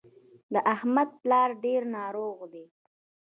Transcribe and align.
د 0.53 0.55
احمد 0.73 1.09
پلار 1.21 1.49
ډېر 1.63 1.81
ناروغ 1.95 2.37
دی. 2.53 2.65